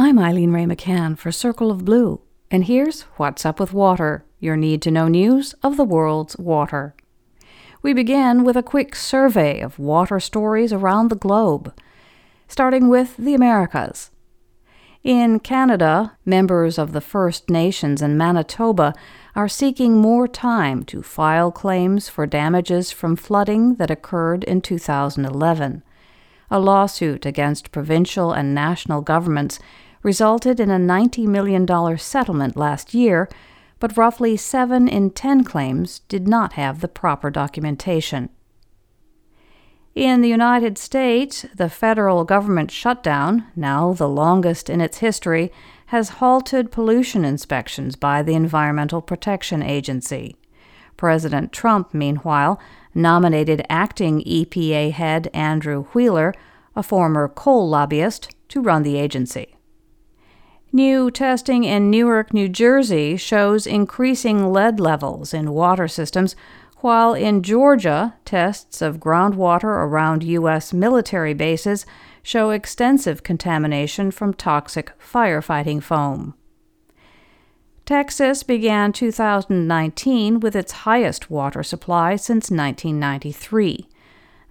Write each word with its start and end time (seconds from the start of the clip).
I'm 0.00 0.16
Eileen 0.16 0.52
Wray 0.52 0.64
McCann 0.64 1.18
for 1.18 1.32
Circle 1.32 1.72
of 1.72 1.84
Blue, 1.84 2.20
and 2.52 2.66
here's 2.66 3.02
What's 3.16 3.44
Up 3.44 3.58
with 3.58 3.72
Water, 3.72 4.24
your 4.38 4.56
need 4.56 4.80
to 4.82 4.92
know 4.92 5.08
news 5.08 5.56
of 5.60 5.76
the 5.76 5.82
world's 5.82 6.36
water. 6.36 6.94
We 7.82 7.92
begin 7.94 8.44
with 8.44 8.56
a 8.56 8.62
quick 8.62 8.94
survey 8.94 9.58
of 9.58 9.80
water 9.80 10.20
stories 10.20 10.72
around 10.72 11.08
the 11.08 11.16
globe, 11.16 11.74
starting 12.46 12.88
with 12.88 13.16
the 13.16 13.34
Americas. 13.34 14.12
In 15.02 15.40
Canada, 15.40 16.16
members 16.24 16.78
of 16.78 16.92
the 16.92 17.00
First 17.00 17.50
Nations 17.50 18.00
in 18.00 18.16
Manitoba 18.16 18.94
are 19.34 19.48
seeking 19.48 19.96
more 19.96 20.28
time 20.28 20.84
to 20.84 21.02
file 21.02 21.50
claims 21.50 22.08
for 22.08 22.24
damages 22.24 22.92
from 22.92 23.16
flooding 23.16 23.74
that 23.74 23.90
occurred 23.90 24.44
in 24.44 24.60
2011. 24.60 25.82
A 26.52 26.60
lawsuit 26.60 27.26
against 27.26 27.72
provincial 27.72 28.32
and 28.32 28.54
national 28.54 29.02
governments 29.02 29.58
resulted 30.02 30.60
in 30.60 30.70
a 30.70 30.78
$90 30.78 31.26
million 31.26 31.98
settlement 31.98 32.56
last 32.56 32.94
year, 32.94 33.28
but 33.78 33.96
roughly 33.96 34.36
7 34.36 34.88
in 34.88 35.10
10 35.10 35.44
claims 35.44 36.00
did 36.08 36.26
not 36.26 36.54
have 36.54 36.80
the 36.80 36.88
proper 36.88 37.30
documentation. 37.30 38.28
In 39.94 40.20
the 40.20 40.28
United 40.28 40.78
States, 40.78 41.44
the 41.54 41.68
federal 41.68 42.24
government 42.24 42.70
shutdown, 42.70 43.46
now 43.56 43.92
the 43.92 44.08
longest 44.08 44.70
in 44.70 44.80
its 44.80 44.98
history, 44.98 45.50
has 45.86 46.20
halted 46.20 46.70
pollution 46.70 47.24
inspections 47.24 47.96
by 47.96 48.22
the 48.22 48.34
Environmental 48.34 49.02
Protection 49.02 49.62
Agency. 49.62 50.36
President 50.96 51.52
Trump, 51.52 51.94
meanwhile, 51.94 52.60
nominated 52.94 53.64
acting 53.68 54.22
EPA 54.22 54.92
head 54.92 55.30
Andrew 55.32 55.84
Wheeler, 55.94 56.34
a 56.76 56.82
former 56.82 57.28
coal 57.28 57.68
lobbyist, 57.68 58.34
to 58.48 58.60
run 58.60 58.82
the 58.82 58.98
agency. 58.98 59.57
New 60.70 61.10
testing 61.10 61.64
in 61.64 61.90
Newark, 61.90 62.34
New 62.34 62.48
Jersey 62.48 63.16
shows 63.16 63.66
increasing 63.66 64.52
lead 64.52 64.78
levels 64.78 65.32
in 65.32 65.52
water 65.52 65.88
systems, 65.88 66.36
while 66.80 67.14
in 67.14 67.42
Georgia, 67.42 68.14
tests 68.26 68.82
of 68.82 69.00
groundwater 69.00 69.64
around 69.64 70.22
U.S. 70.22 70.74
military 70.74 71.32
bases 71.32 71.86
show 72.22 72.50
extensive 72.50 73.22
contamination 73.22 74.10
from 74.10 74.34
toxic 74.34 74.92
firefighting 75.00 75.82
foam. 75.82 76.34
Texas 77.86 78.42
began 78.42 78.92
2019 78.92 80.38
with 80.38 80.54
its 80.54 80.72
highest 80.72 81.30
water 81.30 81.62
supply 81.62 82.16
since 82.16 82.50
1993, 82.50 83.88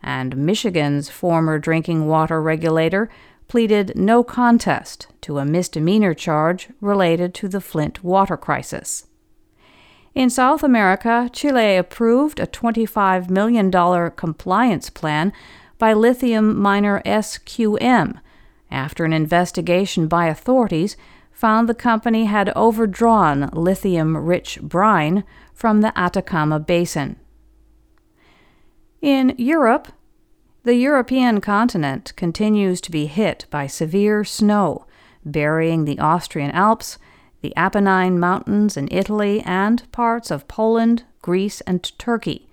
and 0.02 0.36
Michigan's 0.36 1.10
former 1.10 1.60
drinking 1.60 2.08
water 2.08 2.42
regulator 2.42 3.08
pleaded 3.48 3.94
no 3.96 4.24
contest 4.24 5.08
to 5.22 5.38
a 5.38 5.46
misdemeanor 5.46 6.14
charge 6.14 6.70
related 6.82 7.34
to 7.34 7.48
the 7.48 7.62
Flint 7.62 8.04
water 8.04 8.38
crisis. 8.38 9.08
In 10.14 10.30
South 10.30 10.64
America, 10.64 11.30
Chile 11.32 11.78
approved 11.78 12.40
a 12.40 12.48
$25 12.48 13.30
million 13.30 13.72
compliance 14.12 14.90
plan 14.90 15.32
by 15.78 15.94
lithium 15.94 16.58
miner 16.60 17.02
SQM 17.06 18.20
after 18.72 19.06
an 19.06 19.14
investigation 19.14 20.08
by 20.08 20.28
authorities 20.28 20.98
found 21.32 21.70
the 21.70 21.76
company 21.76 22.26
had 22.26 22.52
overdrawn 22.56 23.50
lithium 23.54 24.18
rich 24.18 24.60
brine 24.62 25.24
from 25.54 25.82
the 25.82 25.98
Atacama 25.98 26.60
Basin. 26.60 27.16
In 29.02 29.36
Europe, 29.38 29.90
the 30.68 30.76
European 30.76 31.40
continent 31.40 32.12
continues 32.18 32.82
to 32.82 32.92
be 32.92 33.06
hit 33.06 33.46
by 33.50 33.66
severe 33.66 34.26
snow, 34.26 34.86
burying 35.24 35.86
the 35.86 35.98
Austrian 35.98 36.52
Alps, 36.52 36.98
the 37.40 37.54
Apennine 37.56 38.20
Mountains 38.20 38.76
in 38.76 38.90
Italy, 38.92 39.42
and 39.46 39.90
parts 39.94 40.30
of 40.30 40.50
Poland, 40.50 41.06
Greece, 41.22 41.62
and 41.62 41.98
Turkey. 41.98 42.50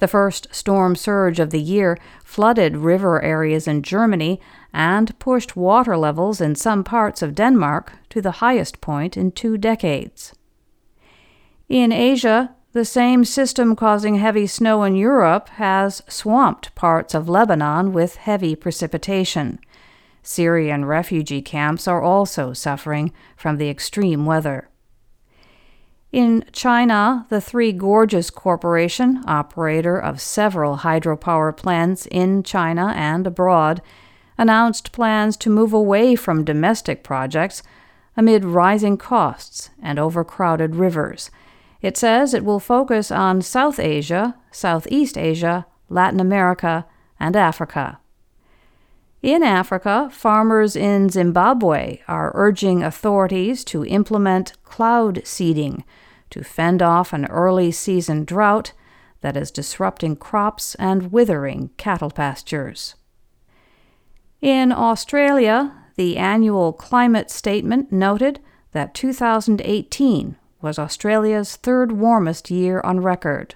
The 0.00 0.06
first 0.06 0.48
storm 0.54 0.96
surge 0.96 1.40
of 1.40 1.48
the 1.48 1.62
year 1.62 1.96
flooded 2.22 2.76
river 2.76 3.22
areas 3.22 3.66
in 3.66 3.80
Germany 3.80 4.38
and 4.74 5.18
pushed 5.18 5.56
water 5.56 5.96
levels 5.96 6.42
in 6.42 6.56
some 6.56 6.84
parts 6.84 7.22
of 7.22 7.34
Denmark 7.34 7.94
to 8.10 8.20
the 8.20 8.32
highest 8.32 8.82
point 8.82 9.16
in 9.16 9.32
two 9.32 9.56
decades. 9.56 10.34
In 11.70 11.90
Asia, 11.90 12.54
the 12.76 12.84
same 12.84 13.24
system 13.24 13.74
causing 13.74 14.16
heavy 14.16 14.46
snow 14.46 14.82
in 14.82 14.94
Europe 14.94 15.48
has 15.48 16.02
swamped 16.08 16.74
parts 16.74 17.14
of 17.14 17.26
Lebanon 17.26 17.90
with 17.90 18.16
heavy 18.16 18.54
precipitation. 18.54 19.58
Syrian 20.22 20.84
refugee 20.84 21.40
camps 21.40 21.88
are 21.88 22.02
also 22.02 22.52
suffering 22.52 23.14
from 23.34 23.56
the 23.56 23.70
extreme 23.70 24.26
weather. 24.26 24.68
In 26.12 26.44
China, 26.52 27.24
the 27.30 27.40
Three 27.40 27.72
Gorges 27.72 28.28
Corporation, 28.28 29.24
operator 29.26 29.96
of 29.98 30.20
several 30.20 30.76
hydropower 30.76 31.56
plants 31.56 32.04
in 32.10 32.42
China 32.42 32.92
and 32.94 33.26
abroad, 33.26 33.80
announced 34.36 34.92
plans 34.92 35.38
to 35.38 35.48
move 35.48 35.72
away 35.72 36.14
from 36.14 36.44
domestic 36.44 37.02
projects 37.02 37.62
amid 38.18 38.44
rising 38.44 38.98
costs 38.98 39.70
and 39.82 39.98
overcrowded 39.98 40.76
rivers 40.76 41.30
it 41.82 41.96
says 41.96 42.34
it 42.34 42.44
will 42.44 42.60
focus 42.60 43.10
on 43.10 43.42
South 43.42 43.78
Asia, 43.78 44.36
Southeast 44.50 45.16
Asia, 45.18 45.66
Latin 45.88 46.20
America, 46.20 46.86
and 47.20 47.36
Africa. 47.36 47.98
In 49.22 49.42
Africa, 49.42 50.08
farmers 50.12 50.76
in 50.76 51.08
Zimbabwe 51.08 52.00
are 52.06 52.32
urging 52.34 52.82
authorities 52.82 53.64
to 53.64 53.84
implement 53.84 54.52
cloud 54.62 55.22
seeding 55.24 55.84
to 56.30 56.44
fend 56.44 56.82
off 56.82 57.12
an 57.12 57.24
early 57.26 57.70
season 57.72 58.24
drought 58.24 58.72
that 59.22 59.36
is 59.36 59.50
disrupting 59.50 60.16
crops 60.16 60.74
and 60.76 61.10
withering 61.10 61.70
cattle 61.76 62.10
pastures. 62.10 62.94
In 64.40 64.70
Australia, 64.70 65.72
the 65.96 66.16
annual 66.18 66.72
climate 66.72 67.30
statement 67.30 67.90
noted 67.90 68.38
that 68.72 68.94
2018 68.94 70.36
was 70.66 70.80
Australia's 70.80 71.54
third 71.54 71.92
warmest 71.92 72.50
year 72.50 72.80
on 72.80 72.98
record. 72.98 73.54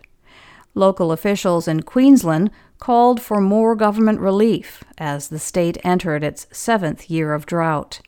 Local 0.76 1.10
officials 1.10 1.66
in 1.66 1.82
Queensland 1.82 2.52
called 2.78 3.20
for 3.20 3.40
more 3.40 3.74
government 3.74 4.20
relief 4.20 4.84
as 4.96 5.26
the 5.26 5.40
state 5.40 5.76
entered 5.82 6.22
its 6.22 6.46
seventh 6.52 7.10
year 7.10 7.34
of 7.34 7.46
drought. 7.46 8.00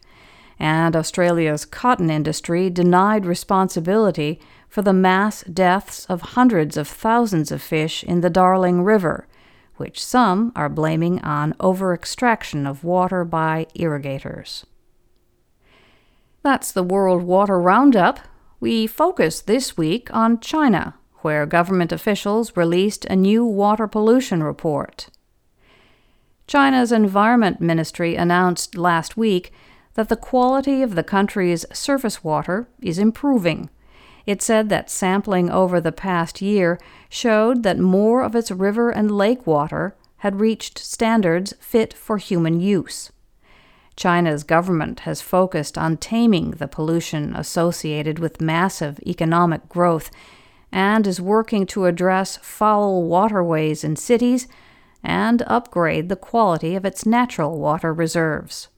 And 0.57 0.95
Australia's 0.95 1.65
cotton 1.65 2.11
industry 2.11 2.71
denied 2.71 3.27
responsibility 3.27 4.39
for 4.69 4.83
the 4.83 4.93
mass 4.93 5.43
deaths 5.43 6.07
of 6.07 6.21
hundreds 6.39 6.77
of 6.77 6.87
thousands 6.87 7.51
of 7.51 7.61
fish 7.61 8.05
in 8.05 8.21
the 8.21 8.31
Darling 8.31 8.85
River, 8.85 9.27
which 9.79 10.01
some 10.01 10.53
are 10.55 10.69
blaming 10.69 11.19
on 11.23 11.57
over 11.59 11.93
extraction 11.93 12.69
of 12.69 12.85
water 12.85 13.25
by 13.25 13.67
irrigators. 13.75 14.65
That's 16.45 16.71
the 16.71 16.85
World 16.85 17.25
Water 17.25 17.59
Roundup. 17.59 18.21
We 18.63 18.87
focus 18.87 19.41
this 19.41 19.77
week 19.77 20.09
on 20.15 20.39
China, 20.39 20.95
where 21.23 21.47
government 21.47 21.91
officials 21.91 22.57
released 22.57 23.05
a 23.07 23.17
new 23.17 23.45
water 23.45 23.89
pollution 23.89 24.41
report. 24.41 25.09
China's 26.47 26.93
Environment 26.93 27.61
Ministry 27.61 28.15
announced 28.15 28.79
last 28.79 29.17
week 29.17 29.53
that 29.95 30.09
the 30.09 30.15
quality 30.15 30.81
of 30.81 30.95
the 30.95 31.03
country's 31.03 31.67
surface 31.73 32.23
water 32.23 32.69
is 32.81 33.01
improving. 33.01 33.69
It 34.27 34.41
said 34.41 34.69
that 34.69 34.93
sampling 34.93 35.51
over 35.51 35.81
the 35.81 35.91
past 35.91 36.41
year 36.41 36.79
showed 37.09 37.65
that 37.65 37.81
more 37.81 38.23
of 38.23 38.37
its 38.37 38.53
river 38.53 38.91
and 38.91 39.11
lake 39.11 39.45
water 39.45 39.97
had 40.19 40.39
reached 40.39 40.79
standards 40.79 41.53
fit 41.59 41.93
for 41.93 42.17
human 42.17 42.61
use. 42.61 43.11
China's 43.97 44.43
government 44.43 45.01
has 45.01 45.21
focused 45.21 45.77
on 45.77 45.97
taming 45.97 46.53
the 46.53 46.69
pollution 46.69 47.35
associated 47.37 48.19
with 48.19 48.41
massive 48.41 48.99
economic 49.07 49.69
growth 49.69 50.11
and 50.73 51.07
is 51.07 51.21
working 51.21 51.67
to 51.67 51.85
address 51.85 52.39
foul 52.39 53.05
waterways 53.05 53.85
in 53.85 53.95
cities 53.97 54.49
and 55.05 55.43
upgrade 55.43 56.09
the 56.09 56.17
quality 56.17 56.75
of 56.75 56.85
its 56.85 57.05
natural 57.05 57.59
water 57.59 57.93
reserves. 57.93 58.69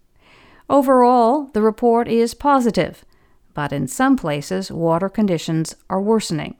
Overall, 0.68 1.50
the 1.52 1.62
report 1.62 2.08
is 2.08 2.34
positive, 2.34 3.04
but 3.52 3.72
in 3.72 3.86
some 3.86 4.16
places 4.16 4.72
water 4.72 5.08
conditions 5.08 5.76
are 5.88 6.00
worsening. 6.00 6.56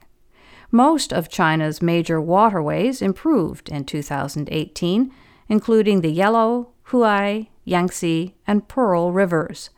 Most 0.71 1.11
of 1.11 1.29
China's 1.29 1.81
major 1.81 2.21
waterways 2.21 3.01
improved 3.01 3.69
in 3.69 3.83
2018, 3.85 5.11
including 5.49 6.01
the 6.01 6.11
Yellow, 6.11 6.69
Huai, 6.87 7.47
Yangtze, 7.65 8.35
and 8.47 8.67
Pearl 8.67 9.11
rivers. 9.11 9.69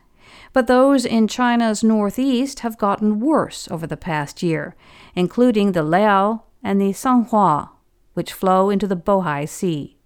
But 0.52 0.66
those 0.66 1.04
in 1.04 1.26
China's 1.26 1.82
northeast 1.82 2.60
have 2.60 2.78
gotten 2.78 3.20
worse 3.20 3.68
over 3.70 3.86
the 3.86 3.96
past 3.96 4.42
year, 4.42 4.76
including 5.14 5.72
the 5.72 5.82
Liao 5.82 6.44
and 6.62 6.80
the 6.80 6.92
Songhua, 6.92 7.70
which 8.14 8.32
flow 8.32 8.70
into 8.70 8.86
the 8.86 8.96
Bohai 8.96 9.48
Sea. 9.48 9.96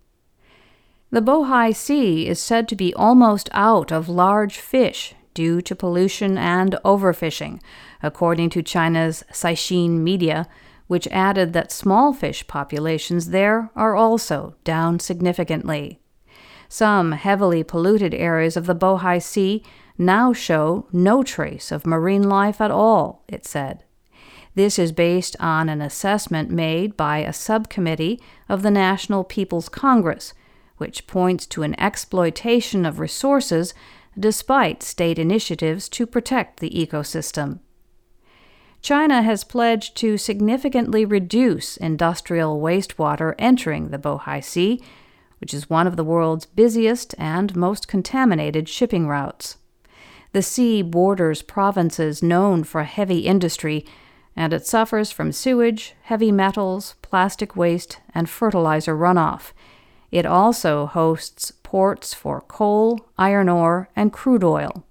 The 1.11 1.21
Bohai 1.21 1.75
Sea 1.75 2.27
is 2.27 2.41
said 2.41 2.69
to 2.69 2.77
be 2.77 2.95
almost 2.95 3.51
out 3.53 3.93
of 3.93 4.09
large 4.09 4.59
fish 4.59 5.15
due 5.35 5.61
to 5.63 5.75
pollution 5.75 6.39
and 6.39 6.77
overfishing, 6.85 7.61
according 8.03 8.51
to 8.51 8.63
China's 8.63 9.23
Caixin 9.33 9.99
Media, 10.03 10.47
which 10.87 11.09
added 11.09 11.53
that 11.53 11.73
small 11.73 12.13
fish 12.13 12.47
populations 12.47 13.31
there 13.31 13.71
are 13.75 13.97
also 13.97 14.55
down 14.65 14.99
significantly. 14.99 16.02
Some 16.73 17.13
heavily 17.13 17.63
polluted 17.63 18.15
areas 18.15 18.57
of 18.57 18.65
the 18.65 18.75
Bohai 18.75 19.23
Sea 19.23 19.63
now 19.99 20.33
show 20.33 20.87
no 20.91 21.23
trace 21.23 21.71
of 21.71 21.85
marine 21.85 22.23
life 22.23 22.63
at 22.63 22.71
all, 22.71 23.25
it 23.29 23.45
said. 23.45 23.85
This 24.55 24.79
is 24.79 24.91
based 24.91 25.37
on 25.39 25.69
an 25.69 25.83
assessment 25.83 26.51
made 26.51 26.97
by 26.97 27.19
a 27.19 27.35
subcommittee 27.35 28.23
of 28.49 28.63
the 28.63 28.71
National 28.71 29.23
People's 29.23 29.69
Congress, 29.69 30.33
which 30.79 31.07
points 31.07 31.45
to 31.49 31.63
an 31.63 31.79
exploitation 31.79 32.87
of 32.87 32.99
resources 32.99 33.75
despite 34.19 34.83
state 34.83 35.19
initiatives 35.19 35.91
to 35.91 36.07
protect 36.07 36.61
the 36.61 36.71
ecosystem. 36.71 37.59
China 38.81 39.21
has 39.21 39.45
pledged 39.45 39.95
to 39.99 40.17
significantly 40.17 41.05
reduce 41.05 41.77
industrial 41.77 42.63
wastewater 42.63 43.35
entering 43.39 43.91
the 43.91 43.99
Bohai 43.99 44.43
Sea, 44.43 44.81
which 45.43 45.53
is 45.53 45.69
one 45.69 45.89
of 45.89 45.97
the 45.97 46.05
world's 46.05 46.47
busiest 46.47 47.17
and 47.19 47.57
most 47.57 47.89
contaminated 47.89 48.69
shipping 48.69 49.09
routes. 49.09 49.57
The 50.31 50.41
sea 50.41 50.83
borders 50.83 51.43
provinces 51.43 52.23
known 52.23 52.63
for 52.63 52.85
heavy 52.85 53.27
industry, 53.27 53.85
and 54.37 54.53
it 54.53 54.69
suffers 54.69 55.11
from 55.11 55.33
sewage, 55.33 55.95
heavy 56.03 56.31
metals, 56.31 56.95
plastic 57.03 57.57
waste, 57.57 57.99
and 58.15 58.31
fertilizer 58.31 58.97
runoff. 58.97 59.51
It 60.13 60.25
also 60.27 60.87
hosts 60.87 61.51
ports 61.65 62.15
for 62.15 62.43
coal, 62.43 63.01
iron 63.19 63.49
ore, 63.49 63.89
and 63.97 64.13
crude 64.13 64.45
oil. 64.45 64.85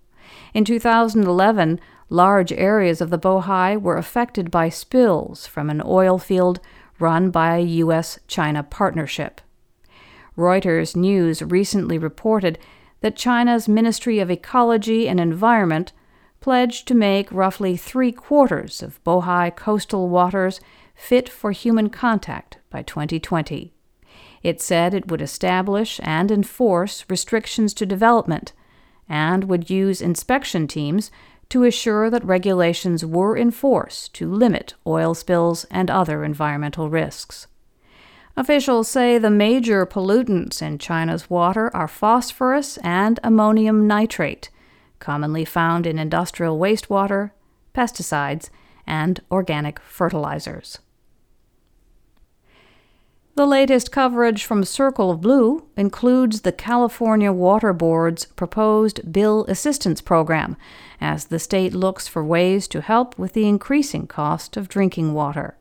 In 0.54 0.66
2011, 0.66 1.80
large 2.10 2.52
areas 2.52 3.00
of 3.00 3.10
the 3.10 3.18
Bohai 3.18 3.82
were 3.82 3.96
affected 3.96 4.52
by 4.52 4.68
spills 4.68 5.48
from 5.48 5.70
an 5.70 5.82
oil 5.86 6.18
field 6.18 6.60
run 7.00 7.32
by 7.32 7.56
a 7.56 7.62
U.S. 7.62 8.20
China 8.28 8.64
partnership. 8.64 9.40
Reuters 10.42 10.96
News 10.96 11.44
recently 11.44 12.00
reported 12.00 12.58
that 13.02 13.16
China's 13.16 13.68
Ministry 13.68 14.18
of 14.18 14.32
Ecology 14.32 15.08
and 15.08 15.20
Environment 15.20 15.94
pledged 16.40 16.88
to 16.88 16.96
make 16.96 17.32
roughly 17.32 17.78
three 17.78 18.12
quarters 18.12 18.82
of 18.82 19.02
Bohai 19.04 19.56
coastal 19.56 20.10
waters 20.10 20.60
fit 20.96 21.30
for 21.30 21.52
human 21.52 21.90
contact 21.90 22.58
by 22.72 22.82
2020. 22.82 23.72
It 24.42 24.60
said 24.60 24.94
it 24.96 25.10
would 25.10 25.22
establish 25.22 26.00
and 26.04 26.32
enforce 26.32 27.06
restrictions 27.08 27.74
to 27.76 27.86
development 27.86 28.54
and 29.08 29.44
would 29.44 29.70
use 29.70 30.02
inspection 30.02 30.68
teams 30.68 31.12
to 31.50 31.66
assure 31.66 32.10
that 32.10 32.26
regulations 32.26 33.06
were 33.06 33.38
enforced 33.38 34.16
to 34.16 34.32
limit 34.32 34.74
oil 34.88 35.14
spills 35.14 35.66
and 35.66 35.92
other 35.92 36.24
environmental 36.24 36.90
risks. 36.90 37.46
Officials 38.42 38.88
say 38.88 39.20
the 39.20 39.30
major 39.30 39.86
pollutants 39.86 40.64
in 40.64 40.80
China's 40.80 41.30
water 41.30 41.70
are 41.76 41.88
phosphorus 41.88 42.78
and 42.78 43.20
ammonium 43.24 43.86
nitrate, 43.86 44.50
commonly 44.98 45.46
found 45.46 45.86
in 45.86 46.00
industrial 46.00 46.58
wastewater, 46.58 47.30
pesticides, 47.76 48.50
and 48.88 49.22
organic 49.30 49.80
fertilizers. 49.80 50.80
The 53.36 53.46
latest 53.46 53.92
coverage 53.92 54.44
from 54.44 54.64
Circle 54.64 55.12
of 55.12 55.22
Blue 55.22 55.68
includes 55.78 56.42
the 56.42 56.52
California 56.52 57.32
Water 57.32 57.74
Board's 57.74 58.26
proposed 58.26 59.14
bill 59.14 59.46
assistance 59.50 60.02
program 60.02 60.58
as 61.00 61.26
the 61.26 61.38
state 61.38 61.76
looks 61.76 62.08
for 62.08 62.24
ways 62.24 62.68
to 62.70 62.82
help 62.82 63.20
with 63.20 63.34
the 63.34 63.48
increasing 63.48 64.08
cost 64.08 64.58
of 64.58 64.68
drinking 64.68 65.14
water. 65.14 65.58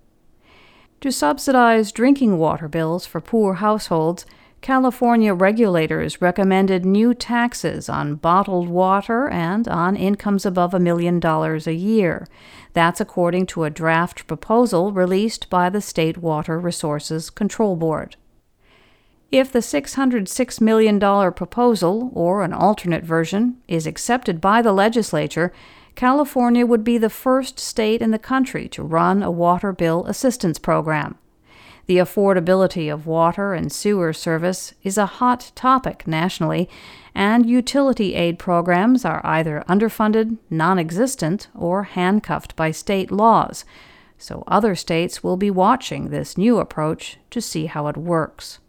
To 1.00 1.11
subsidize 1.11 1.93
drinking 1.93 2.37
water 2.37 2.69
bills 2.69 3.06
for 3.06 3.23
poor 3.23 3.55
households, 3.55 4.26
California 4.61 5.32
regulators 5.32 6.20
recommended 6.20 6.85
new 6.85 7.14
taxes 7.14 7.88
on 7.88 8.17
bottled 8.17 8.69
water 8.69 9.26
and 9.31 9.67
on 9.67 9.97
incomes 9.97 10.44
above 10.44 10.75
a 10.75 10.79
million 10.79 11.19
dollars 11.19 11.67
a 11.67 11.73
year. 11.73 12.29
That's 12.75 13.00
according 13.00 13.47
to 13.47 13.64
a 13.64 13.70
draft 13.70 14.26
proposal 14.26 14.93
released 14.93 15.49
by 15.49 15.70
the 15.70 15.81
State 15.81 16.19
Water 16.19 16.58
Resources 16.58 17.31
Control 17.31 17.76
Board. 17.76 18.17
If 19.32 19.50
the 19.50 19.61
$606 19.61 20.61
million 20.61 21.00
proposal, 21.32 22.11
or 22.12 22.43
an 22.43 22.53
alternate 22.53 23.05
version, 23.05 23.56
is 23.69 23.87
accepted 23.87 24.38
by 24.38 24.61
the 24.61 24.73
legislature, 24.73 25.50
California 25.95 26.65
would 26.67 26.85
be 26.85 26.99
the 26.99 27.11
first 27.11 27.59
state 27.59 28.01
in 28.01 28.11
the 28.11 28.19
country 28.19 28.69
to 28.69 28.83
run 28.83 29.23
a 29.23 29.31
water 29.31 29.73
bill 29.73 30.05
assistance 30.07 30.59
program. 30.59 31.19
The 31.87 31.99
affordability 31.99 32.93
of 32.93 33.07
water 33.07 33.53
and 33.53 33.73
sewer 33.73 34.13
service 34.13 34.75
is 34.85 34.97
a 34.97 35.07
hot 35.07 35.51
topic 35.55 36.07
nationally, 36.07 36.69
and 37.15 37.51
utility 37.51 38.15
aid 38.15 38.39
programs 38.39 39.05
are 39.05 39.21
either 39.25 39.65
underfunded, 39.69 40.39
non 40.49 40.79
existent, 40.79 41.49
or 41.55 41.83
handcuffed 41.83 42.55
by 42.55 42.71
state 42.71 43.11
laws. 43.11 43.65
So 44.19 44.45
other 44.47 44.75
states 44.75 45.25
will 45.25 45.37
be 45.37 45.51
watching 45.51 46.11
this 46.11 46.39
new 46.39 46.59
approach 46.59 47.19
to 47.31 47.41
see 47.41 47.67
how 47.67 47.89
it 47.89 47.97
works. 47.97 48.61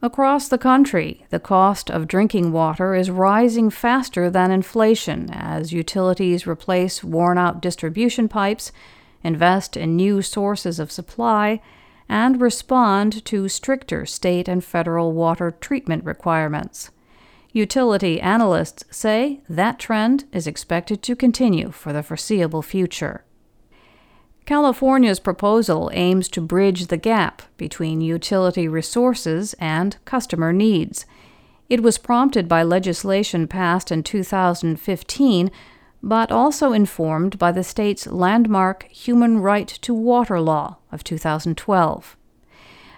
Across 0.00 0.48
the 0.48 0.58
country, 0.58 1.26
the 1.30 1.40
cost 1.40 1.90
of 1.90 2.06
drinking 2.06 2.52
water 2.52 2.94
is 2.94 3.10
rising 3.10 3.68
faster 3.68 4.30
than 4.30 4.52
inflation 4.52 5.28
as 5.32 5.72
utilities 5.72 6.46
replace 6.46 7.02
worn 7.02 7.36
out 7.36 7.60
distribution 7.60 8.28
pipes, 8.28 8.70
invest 9.24 9.76
in 9.76 9.96
new 9.96 10.22
sources 10.22 10.78
of 10.78 10.92
supply, 10.92 11.60
and 12.08 12.40
respond 12.40 13.24
to 13.24 13.48
stricter 13.48 14.06
state 14.06 14.46
and 14.46 14.64
federal 14.64 15.12
water 15.12 15.50
treatment 15.50 16.04
requirements. 16.04 16.90
Utility 17.52 18.20
analysts 18.20 18.84
say 18.96 19.40
that 19.48 19.80
trend 19.80 20.26
is 20.32 20.46
expected 20.46 21.02
to 21.02 21.16
continue 21.16 21.72
for 21.72 21.92
the 21.92 22.04
foreseeable 22.04 22.62
future. 22.62 23.24
California's 24.48 25.20
proposal 25.20 25.90
aims 25.92 26.26
to 26.26 26.40
bridge 26.40 26.86
the 26.86 26.96
gap 26.96 27.42
between 27.58 28.00
utility 28.00 28.66
resources 28.66 29.54
and 29.58 29.98
customer 30.06 30.54
needs. 30.54 31.04
It 31.68 31.82
was 31.82 31.98
prompted 31.98 32.48
by 32.48 32.62
legislation 32.62 33.46
passed 33.46 33.92
in 33.92 34.02
2015 34.02 35.50
but 36.02 36.32
also 36.32 36.72
informed 36.72 37.38
by 37.38 37.52
the 37.52 37.62
state's 37.62 38.06
landmark 38.06 38.84
Human 38.84 39.40
Right 39.40 39.68
to 39.68 39.92
Water 39.92 40.40
Law 40.40 40.78
of 40.90 41.04
2012. 41.04 42.16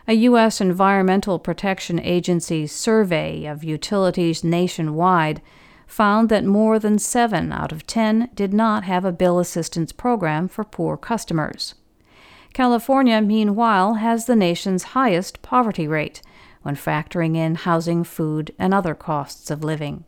A 0.07 0.13
U.S. 0.13 0.61
Environmental 0.61 1.41
Protection 1.41 1.99
Agency 1.99 2.69
survey 2.69 3.45
of 3.45 3.65
utilities 3.65 4.45
nationwide 4.45 5.43
found 5.91 6.29
that 6.29 6.45
more 6.45 6.79
than 6.79 6.99
7 6.99 7.53
out 7.53 7.73
of 7.73 7.85
10 7.87 8.31
did 8.35 8.55
not 8.55 8.85
have 8.85 9.05
a 9.05 9.13
bill 9.13 9.41
assistance 9.41 9.91
program 9.91 10.47
for 10.47 10.63
poor 10.63 10.97
customers. 10.97 11.75
California, 12.53 13.21
meanwhile, 13.21 13.95
has 13.95 14.27
the 14.27 14.37
nation's 14.37 14.95
highest 14.95 15.43
poverty 15.43 15.89
rate 15.89 16.23
when 16.63 16.77
factoring 16.77 17.37
in 17.37 17.57
housing, 17.57 18.05
food, 18.05 18.55
and 18.57 18.73
other 18.73 18.95
costs 18.95 19.51
of 19.51 19.65
living. 19.65 20.05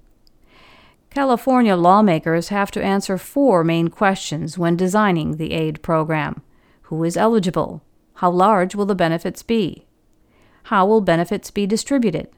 California 1.11 1.75
lawmakers 1.75 2.49
have 2.49 2.71
to 2.71 2.83
answer 2.83 3.19
four 3.19 3.65
main 3.65 3.89
questions 3.89 4.57
when 4.57 4.77
designing 4.77 5.37
the 5.37 5.53
aid 5.53 5.83
program 5.83 6.43
Who 6.83 7.03
is 7.03 7.17
eligible? 7.17 7.83
How 8.15 8.31
large 8.31 8.77
will 8.77 8.87
the 8.87 8.95
benefits 8.95 9.43
be? 9.43 9.87
How 10.65 10.87
will 10.87 11.01
benefits 11.01 11.51
be 11.51 11.67
distributed? 11.67 12.29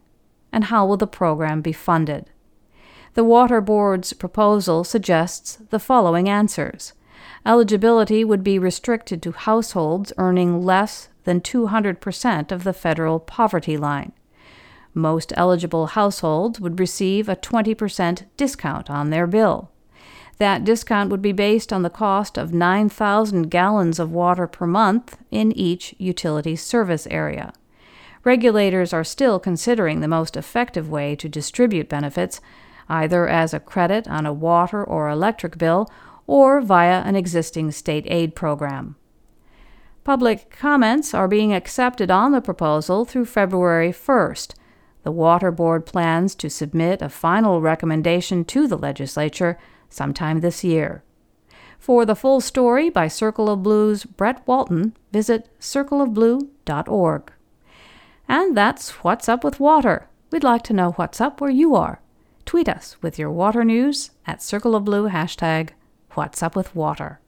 And 0.51 0.65
how 0.65 0.87
will 0.87 0.97
the 0.97 1.07
program 1.07 1.61
be 1.61 1.73
funded? 1.73 2.31
The 3.15 3.25
Water 3.25 3.61
Board's 3.61 4.13
proposal 4.13 4.83
suggests 4.83 5.59
the 5.71 5.79
following 5.79 6.29
answers. 6.29 6.93
Eligibility 7.47 8.25
would 8.25 8.43
be 8.43 8.59
restricted 8.59 9.23
to 9.23 9.31
households 9.31 10.13
earning 10.19 10.65
less 10.65 11.09
than 11.23 11.41
200% 11.41 12.51
of 12.51 12.65
the 12.65 12.73
federal 12.73 13.21
poverty 13.21 13.77
line. 13.77 14.13
Most 14.95 15.33
eligible 15.37 15.89
households 15.89 16.61
would 16.61 16.81
receive 16.81 17.29
a 17.29 17.37
20% 17.37 18.25
discount 18.37 18.91
on 18.91 19.11
their 19.11 19.29
bill. 19.29 19.71
That 20.39 20.65
discount 20.65 21.11
would 21.11 21.23
be 21.23 21.33
based 21.33 21.73
on 21.73 21.83
the 21.83 21.91
cost 21.91 22.37
of 22.37 22.53
9,000 22.53 23.49
gallons 23.49 24.01
of 24.01 24.11
water 24.11 24.49
per 24.49 24.67
month 24.67 25.17
in 25.31 25.53
each 25.53 25.95
utility 25.99 26.57
service 26.57 27.07
area. 27.09 27.53
Regulators 28.25 28.93
are 28.93 29.05
still 29.05 29.39
considering 29.39 30.01
the 30.01 30.09
most 30.09 30.37
effective 30.37 30.89
way 30.89 31.15
to 31.17 31.29
distribute 31.29 31.89
benefits, 31.89 32.41
either 32.89 33.29
as 33.29 33.55
a 33.55 33.61
credit 33.61 34.09
on 34.09 34.27
a 34.27 34.33
water 34.33 34.83
or 34.83 35.09
electric 35.09 35.59
bill 35.59 35.91
or 36.27 36.61
via 36.61 37.03
an 37.03 37.17
existing 37.17 37.71
state 37.71 38.05
aid 38.09 38.35
program. 38.35 38.97
Public 40.05 40.51
comments 40.51 41.15
are 41.15 41.29
being 41.29 41.55
accepted 41.55 42.11
on 42.11 42.33
the 42.33 42.41
proposal 42.43 43.05
through 43.05 43.25
February 43.25 43.91
1st 43.91 44.55
The 45.03 45.13
Water 45.13 45.51
Board 45.51 45.87
plans 45.87 46.35
to 46.37 46.51
submit 46.51 47.01
a 47.01 47.09
final 47.09 47.61
recommendation 47.61 48.45
to 48.47 48.67
the 48.67 48.77
legislature 48.77 49.59
sometime 49.89 50.41
this 50.41 50.63
year. 50.63 51.03
For 51.79 52.05
the 52.05 52.17
full 52.17 52.41
story 52.41 52.91
by 52.91 53.09
Circle 53.09 53.51
of 53.51 53.63
Blue's 53.63 54.05
Brett 54.05 54.43
Walton, 54.47 54.97
visit 55.13 55.49
circleofblue.org. 55.61 57.33
And 58.29 58.57
that's 58.57 58.91
What's 59.05 59.29
Up 59.29 59.45
with 59.45 59.61
Water. 59.61 60.09
We'd 60.31 60.45
like 60.45 60.63
to 60.63 60.73
know 60.73 60.93
what's 60.93 61.21
up 61.21 61.41
where 61.41 61.51
you 61.51 61.75
are. 61.75 62.01
Tweet 62.55 62.69
us 62.69 62.97
with 63.03 63.19
your 63.19 63.33
water 63.33 63.65
news 63.65 64.13
at 64.29 64.41
Circle 64.41 64.77
of 64.77 64.85
Blue 64.85 65.09
hashtag 65.09 65.71
What's 66.13 66.41
Up 66.41 66.55
with 66.55 66.73
Water. 66.73 67.19